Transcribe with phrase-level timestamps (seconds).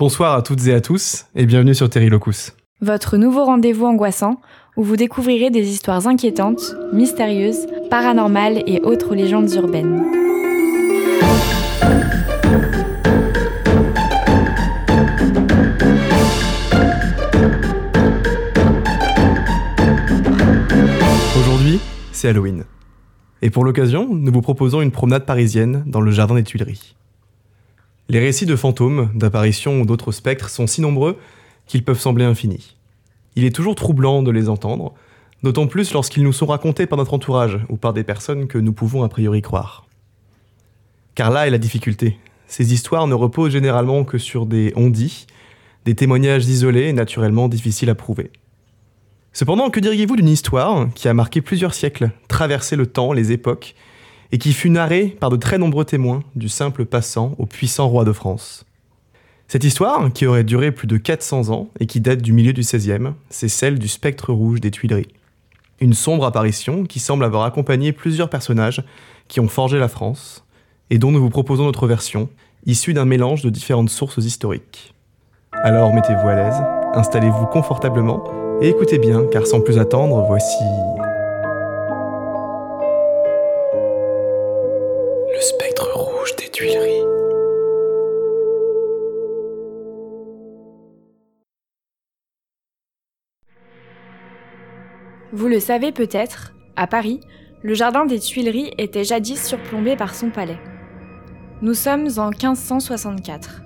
[0.00, 2.56] Bonsoir à toutes et à tous et bienvenue sur Terry Locus.
[2.80, 4.40] Votre nouveau rendez-vous angoissant
[4.78, 10.02] où vous découvrirez des histoires inquiétantes, mystérieuses, paranormales et autres légendes urbaines.
[21.38, 21.78] Aujourd'hui,
[22.12, 22.64] c'est Halloween.
[23.42, 26.96] Et pour l'occasion, nous vous proposons une promenade parisienne dans le jardin des Tuileries.
[28.10, 31.16] Les récits de fantômes, d'apparitions ou d'autres spectres sont si nombreux
[31.68, 32.76] qu'ils peuvent sembler infinis.
[33.36, 34.94] Il est toujours troublant de les entendre,
[35.44, 38.72] d'autant plus lorsqu'ils nous sont racontés par notre entourage ou par des personnes que nous
[38.72, 39.86] pouvons a priori croire.
[41.14, 42.18] Car là est la difficulté.
[42.48, 45.28] Ces histoires ne reposent généralement que sur des on-dit,
[45.84, 48.32] des témoignages isolés et naturellement difficiles à prouver.
[49.32, 53.76] Cependant, que diriez-vous d'une histoire qui a marqué plusieurs siècles, traversé le temps, les époques,
[54.32, 58.04] et qui fut narrée par de très nombreux témoins, du simple passant au puissant roi
[58.04, 58.64] de France.
[59.48, 62.60] Cette histoire, qui aurait duré plus de 400 ans et qui date du milieu du
[62.60, 65.08] XVIe, c'est celle du spectre rouge des Tuileries.
[65.80, 68.84] Une sombre apparition qui semble avoir accompagné plusieurs personnages
[69.26, 70.44] qui ont forgé la France,
[70.90, 72.28] et dont nous vous proposons notre version,
[72.66, 74.94] issue d'un mélange de différentes sources historiques.
[75.52, 76.62] Alors mettez-vous à l'aise,
[76.94, 78.22] installez-vous confortablement,
[78.60, 80.62] et écoutez bien, car sans plus attendre, voici
[95.32, 97.20] Vous le savez peut-être, à Paris,
[97.62, 100.58] le jardin des Tuileries était jadis surplombé par son palais.
[101.62, 103.62] Nous sommes en 1564.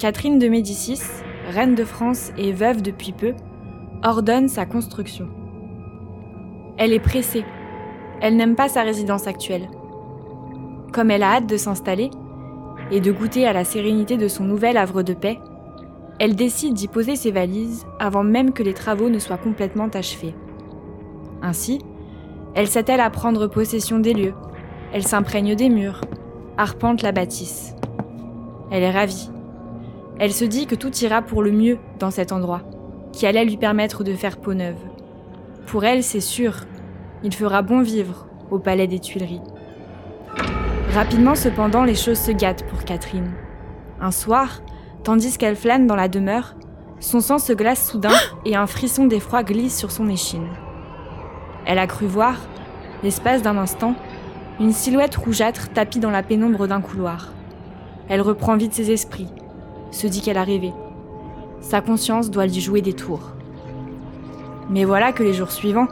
[0.00, 1.00] Catherine de Médicis,
[1.48, 3.34] reine de France et veuve depuis peu,
[4.02, 5.28] ordonne sa construction.
[6.76, 7.44] Elle est pressée.
[8.20, 9.68] Elle n'aime pas sa résidence actuelle.
[10.92, 12.10] Comme elle a hâte de s'installer
[12.90, 15.38] et de goûter à la sérénité de son nouvel havre de paix,
[16.18, 20.34] elle décide d'y poser ses valises avant même que les travaux ne soient complètement achevés.
[21.46, 21.78] Ainsi,
[22.56, 24.34] elle s'attelle à prendre possession des lieux,
[24.92, 26.00] elle s'imprègne des murs,
[26.58, 27.76] arpente la bâtisse.
[28.72, 29.30] Elle est ravie.
[30.18, 32.62] Elle se dit que tout ira pour le mieux dans cet endroit,
[33.12, 34.80] qui allait lui permettre de faire peau neuve.
[35.66, 36.64] Pour elle, c'est sûr,
[37.22, 39.40] il fera bon vivre au palais des Tuileries.
[40.94, 43.34] Rapidement cependant, les choses se gâtent pour Catherine.
[44.00, 44.62] Un soir,
[45.04, 46.56] tandis qu'elle flâne dans la demeure,
[46.98, 50.48] son sang se glace soudain et un frisson d'effroi glisse sur son échine.
[51.66, 52.36] Elle a cru voir,
[53.02, 53.96] l'espace d'un instant,
[54.60, 57.32] une silhouette rougeâtre tapie dans la pénombre d'un couloir.
[58.08, 59.28] Elle reprend vite ses esprits,
[59.90, 60.72] se dit qu'elle a rêvé.
[61.60, 63.32] Sa conscience doit lui jouer des tours.
[64.70, 65.88] Mais voilà que les jours suivants,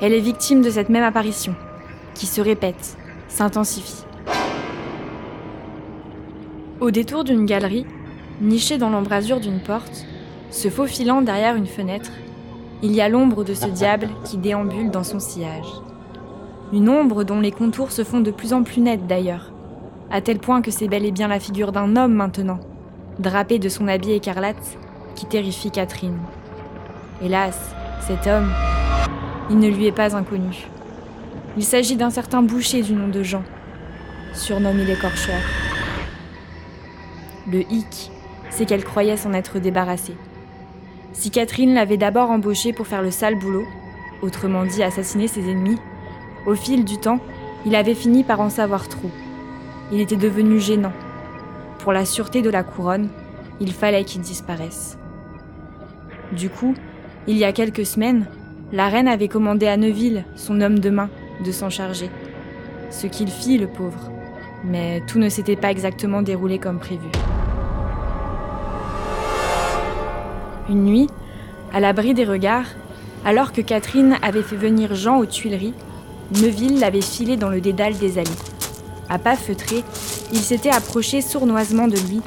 [0.00, 1.56] elle est victime de cette même apparition,
[2.14, 2.96] qui se répète,
[3.28, 4.04] s'intensifie.
[6.80, 7.86] Au détour d'une galerie,
[8.40, 10.06] nichée dans l'embrasure d'une porte,
[10.50, 12.12] se faufilant derrière une fenêtre,
[12.82, 15.66] il y a l'ombre de ce diable qui déambule dans son sillage.
[16.72, 19.52] Une ombre dont les contours se font de plus en plus nets d'ailleurs,
[20.10, 22.60] à tel point que c'est bel et bien la figure d'un homme maintenant,
[23.18, 24.78] drapé de son habit écarlate,
[25.14, 26.18] qui terrifie Catherine.
[27.22, 28.50] Hélas, cet homme,
[29.50, 30.66] il ne lui est pas inconnu.
[31.56, 33.42] Il s'agit d'un certain boucher du nom de Jean,
[34.32, 35.40] surnommé l'écorcheur.
[37.46, 38.10] Le hic,
[38.48, 40.16] c'est qu'elle croyait s'en être débarrassée.
[41.12, 43.66] Si Catherine l'avait d'abord embauché pour faire le sale boulot,
[44.22, 45.78] autrement dit assassiner ses ennemis,
[46.46, 47.20] au fil du temps,
[47.66, 49.10] il avait fini par en savoir trop.
[49.92, 50.92] Il était devenu gênant.
[51.78, 53.08] Pour la sûreté de la couronne,
[53.60, 54.98] il fallait qu'il disparaisse.
[56.32, 56.74] Du coup,
[57.26, 58.26] il y a quelques semaines,
[58.72, 61.10] la reine avait commandé à Neuville, son homme de main,
[61.44, 62.08] de s'en charger.
[62.90, 64.10] Ce qu'il fit, le pauvre.
[64.64, 67.08] Mais tout ne s'était pas exactement déroulé comme prévu.
[70.70, 71.08] Une nuit,
[71.72, 72.68] à l'abri des regards,
[73.24, 75.74] alors que Catherine avait fait venir Jean aux Tuileries,
[76.40, 78.30] Neuville l'avait filé dans le dédale des allées.
[79.08, 79.82] À pas feutré,
[80.32, 82.20] il s'était approché sournoisement de lui,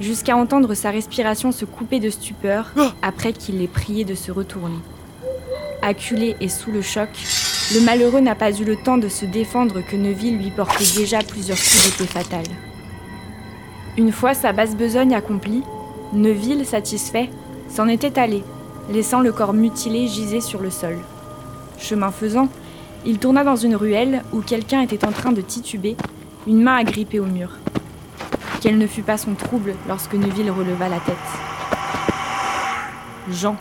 [0.00, 4.78] jusqu'à entendre sa respiration se couper de stupeur après qu'il l'ait prié de se retourner.
[5.80, 7.08] Acculé et sous le choc,
[7.74, 11.20] le malheureux n'a pas eu le temps de se défendre que Neuville lui portait déjà
[11.20, 12.54] plusieurs coups d'épée fatales.
[13.96, 15.62] Une fois sa basse besogne accomplie,
[16.12, 17.30] Neuville, satisfait,
[17.68, 18.42] s'en était allé,
[18.90, 20.98] laissant le corps mutilé giser sur le sol.
[21.78, 22.48] Chemin faisant,
[23.06, 25.96] il tourna dans une ruelle où quelqu'un était en train de tituber,
[26.46, 27.50] une main agrippée au mur.
[28.60, 31.16] Quel ne fut pas son trouble lorsque Neuville releva la tête.
[33.30, 33.56] Jean,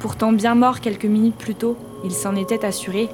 [0.00, 3.08] pourtant bien mort quelques minutes plus tôt, il s'en était assuré,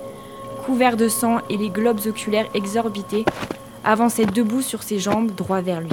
[0.65, 3.25] couvert de sang et les globes oculaires exorbités,
[3.85, 5.91] avançait debout sur ses jambes droit vers lui.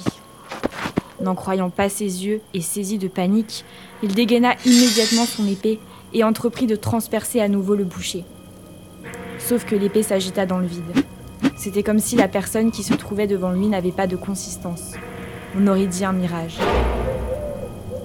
[1.21, 3.65] N'en croyant pas ses yeux et saisi de panique,
[4.01, 5.79] il dégaina immédiatement son épée
[6.13, 8.23] et entreprit de transpercer à nouveau le boucher.
[9.37, 11.03] Sauf que l'épée s'agita dans le vide.
[11.57, 14.93] C'était comme si la personne qui se trouvait devant lui n'avait pas de consistance.
[15.57, 16.57] On aurait dit un mirage.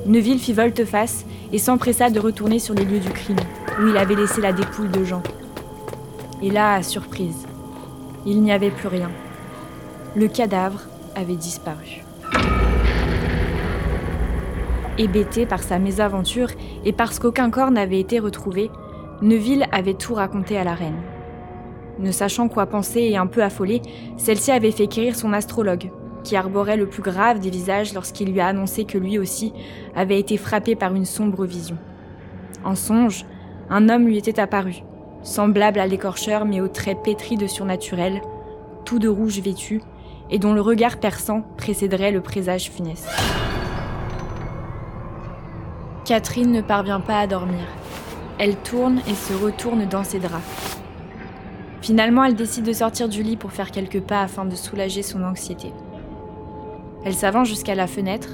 [0.06, 3.38] Neville fit volte-face et s'empressa de retourner sur les lieux du crime,
[3.80, 5.22] où il avait laissé la dépouille de Jean.
[6.42, 7.46] Et là, surprise,
[8.26, 9.10] il n'y avait plus rien.
[10.16, 10.80] Le cadavre
[11.14, 12.02] avait disparu.
[14.96, 16.48] Hébété par sa mésaventure
[16.84, 18.70] et parce qu'aucun corps n'avait été retrouvé,
[19.22, 21.00] Neville avait tout raconté à la reine.
[21.98, 23.82] Ne sachant quoi penser et un peu affolée,
[24.16, 25.90] celle-ci avait fait quérir son astrologue,
[26.22, 29.52] qui arborait le plus grave des visages lorsqu'il lui a annoncé que lui aussi
[29.96, 31.78] avait été frappé par une sombre vision.
[32.64, 33.24] En songe,
[33.70, 34.82] un homme lui était apparu,
[35.22, 38.20] semblable à l'écorcheur mais aux traits pétris de surnaturel,
[38.84, 39.80] tout de rouge vêtu,
[40.30, 43.08] et dont le regard perçant précéderait le présage funeste.
[46.04, 47.64] Catherine ne parvient pas à dormir.
[48.38, 50.44] Elle tourne et se retourne dans ses draps.
[51.80, 55.22] Finalement, elle décide de sortir du lit pour faire quelques pas afin de soulager son
[55.24, 55.72] anxiété.
[57.06, 58.28] Elle s'avance jusqu'à la fenêtre,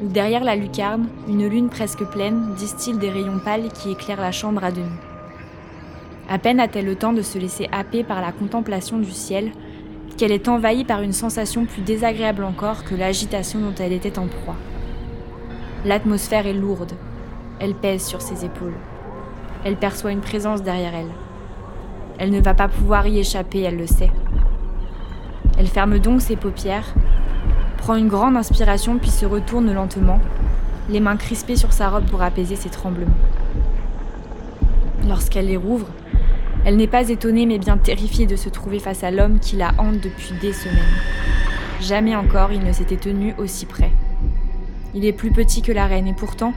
[0.00, 4.32] où derrière la lucarne, une lune presque pleine distille des rayons pâles qui éclairent la
[4.32, 4.86] chambre à demi.
[6.28, 9.50] À peine a-t-elle le temps de se laisser happer par la contemplation du ciel
[10.16, 14.28] qu'elle est envahie par une sensation plus désagréable encore que l'agitation dont elle était en
[14.28, 14.56] proie.
[15.84, 16.92] L'atmosphère est lourde.
[17.58, 18.74] Elle pèse sur ses épaules.
[19.64, 21.10] Elle perçoit une présence derrière elle.
[22.18, 24.10] Elle ne va pas pouvoir y échapper, elle le sait.
[25.58, 26.94] Elle ferme donc ses paupières,
[27.78, 30.20] prend une grande inspiration puis se retourne lentement,
[30.90, 33.10] les mains crispées sur sa robe pour apaiser ses tremblements.
[35.08, 35.88] Lorsqu'elle les rouvre,
[36.66, 39.72] elle n'est pas étonnée mais bien terrifiée de se trouver face à l'homme qui la
[39.78, 40.78] hante depuis des semaines.
[41.80, 43.92] Jamais encore il ne s'était tenu aussi près.
[44.94, 46.52] Il est plus petit que la reine et pourtant,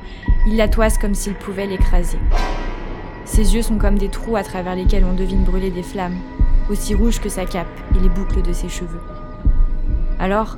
[0.47, 2.18] il la toise comme s'il pouvait l'écraser.
[3.25, 6.18] Ses yeux sont comme des trous à travers lesquels on devine brûler des flammes,
[6.69, 9.01] aussi rouges que sa cape et les boucles de ses cheveux.
[10.19, 10.57] Alors,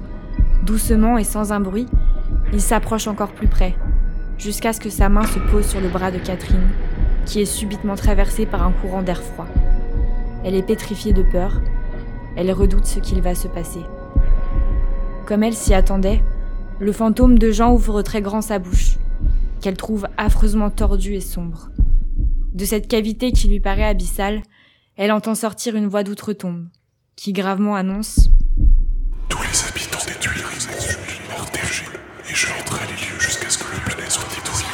[0.63, 1.87] doucement et sans un bruit,
[2.53, 3.75] il s'approche encore plus près,
[4.37, 6.69] jusqu'à ce que sa main se pose sur le bras de Catherine,
[7.25, 9.47] qui est subitement traversée par un courant d'air froid.
[10.43, 11.61] Elle est pétrifiée de peur,
[12.35, 13.81] elle redoute ce qu'il va se passer.
[15.25, 16.21] Comme elle s'y attendait,
[16.79, 18.97] le fantôme de Jean ouvre très grand sa bouche,
[19.61, 21.69] qu'elle trouve affreusement tordue et sombre.
[22.53, 24.41] De cette cavité qui lui paraît abyssale,
[24.97, 26.67] elle entend sortir une voix d'outre-tombe,
[27.15, 28.29] qui gravement annonce
[29.29, 30.67] Tous les habitants des Tuileries
[31.29, 31.99] leur terrible,
[32.29, 34.65] et je hanterai les lieux jusqu'à ce que le palais soit détruit.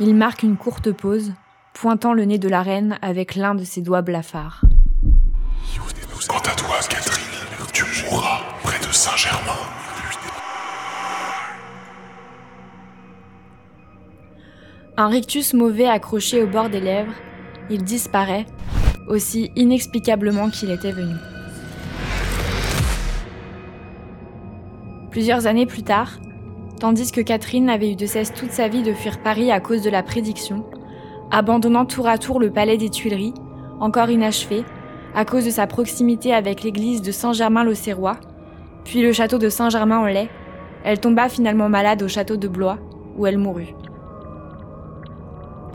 [0.00, 1.32] Il marque une courte pause,
[1.74, 4.62] pointant le nez de la reine avec l'un de ses doigts blafards.
[6.28, 7.24] Quant à toi, Catherine,
[7.72, 9.45] tu mourras près de Saint-Germain.
[14.98, 17.12] Un rictus mauvais accroché au bord des lèvres,
[17.68, 18.46] il disparaît,
[19.08, 21.16] aussi inexplicablement qu'il était venu.
[25.10, 26.12] Plusieurs années plus tard,
[26.80, 29.82] tandis que Catherine avait eu de cesse toute sa vie de fuir Paris à cause
[29.82, 30.64] de la prédiction,
[31.30, 33.34] abandonnant tour à tour le palais des Tuileries,
[33.80, 34.64] encore inachevé,
[35.14, 38.16] à cause de sa proximité avec l'église de Saint-Germain-l'Auxerrois,
[38.84, 40.30] puis le château de Saint-Germain-en-Laye,
[40.84, 42.78] elle tomba finalement malade au château de Blois,
[43.18, 43.74] où elle mourut.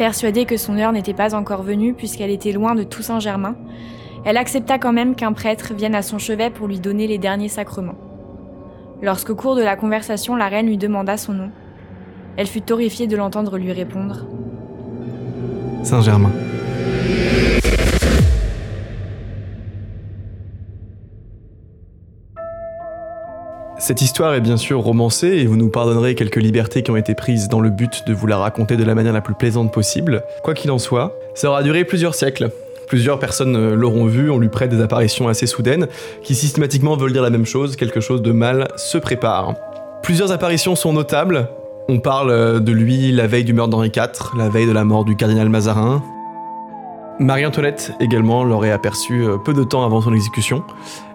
[0.01, 3.55] Persuadée que son heure n'était pas encore venue puisqu'elle était loin de tout Saint-Germain,
[4.25, 7.49] elle accepta quand même qu'un prêtre vienne à son chevet pour lui donner les derniers
[7.49, 7.99] sacrements.
[9.03, 11.51] Lorsqu'au cours de la conversation la reine lui demanda son nom,
[12.35, 14.25] elle fut horrifiée de l'entendre lui répondre
[15.83, 16.31] Saint-Germain.
[23.81, 27.15] Cette histoire est bien sûr romancée et vous nous pardonnerez quelques libertés qui ont été
[27.15, 30.21] prises dans le but de vous la raconter de la manière la plus plaisante possible.
[30.43, 32.51] Quoi qu'il en soit, ça aura duré plusieurs siècles.
[32.87, 35.87] Plusieurs personnes euh, l'auront vu, on lui prête des apparitions assez soudaines
[36.21, 39.55] qui systématiquement veulent dire la même chose, quelque chose de mal se prépare.
[40.03, 41.49] Plusieurs apparitions sont notables.
[41.89, 44.83] On parle euh, de lui la veille du meurtre d'Henri IV, la veille de la
[44.83, 46.03] mort du cardinal Mazarin,
[47.21, 50.63] Marie-Antoinette également l'aurait aperçu euh, peu de temps avant son exécution.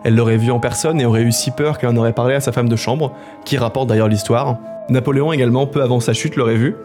[0.05, 2.41] Elle l'aurait vu en personne et aurait eu si peur qu'elle en aurait parlé à
[2.41, 3.13] sa femme de chambre,
[3.45, 4.57] qui rapporte d'ailleurs l'histoire.
[4.89, 6.77] Napoléon également, peu avant sa chute, l'aurait vu.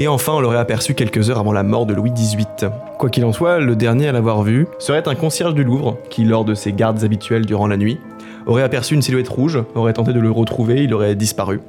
[0.00, 2.72] Et enfin, on l'aurait aperçu quelques heures avant la mort de Louis XVIII.
[2.98, 6.24] Quoi qu'il en soit, le dernier à l'avoir vu serait un concierge du Louvre, qui,
[6.24, 8.00] lors de ses gardes habituelles durant la nuit,
[8.46, 11.60] aurait aperçu une silhouette rouge, aurait tenté de le retrouver, il aurait disparu.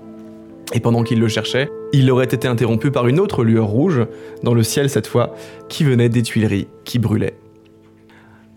[0.74, 4.06] Et pendant qu'il le cherchait, il aurait été interrompu par une autre lueur rouge,
[4.44, 5.36] dans le ciel cette fois,
[5.70, 7.38] qui venait des Tuileries, qui brûlaient.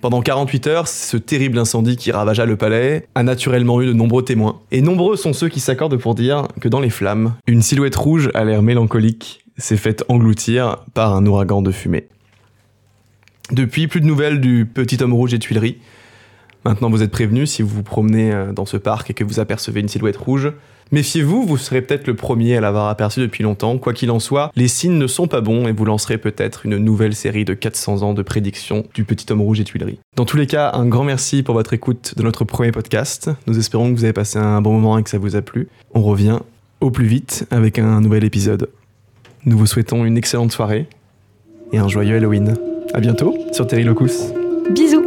[0.01, 4.25] Pendant 48 heures, ce terrible incendie qui ravagea le palais a naturellement eu de nombreux
[4.25, 4.61] témoins.
[4.71, 8.31] Et nombreux sont ceux qui s'accordent pour dire que dans les flammes, une silhouette rouge
[8.35, 12.07] à l'air mélancolique s'est faite engloutir par un ouragan de fumée.
[13.51, 15.79] Depuis, plus de nouvelles du petit homme rouge des Tuileries.
[16.65, 19.41] Maintenant, vous êtes prévenus si vous vous promenez euh, dans ce parc et que vous
[19.41, 20.53] apercevez une silhouette rouge.
[20.91, 23.77] Méfiez-vous, vous serez peut-être le premier à l'avoir aperçu depuis longtemps.
[23.77, 26.79] Quoi qu'il en soit, les signes ne sont pas bons et vous lancerez peut-être une
[26.79, 29.99] nouvelle série de 400 ans de prédictions du petit homme rouge des Tuileries.
[30.17, 33.31] Dans tous les cas, un grand merci pour votre écoute de notre premier podcast.
[33.47, 35.69] Nous espérons que vous avez passé un bon moment et que ça vous a plu.
[35.93, 36.39] On revient
[36.81, 38.71] au plus vite avec un nouvel épisode.
[39.45, 40.87] Nous vous souhaitons une excellente soirée
[41.73, 42.55] et un joyeux Halloween.
[42.95, 44.33] À bientôt sur Terry Locus.
[44.71, 44.98] Bisous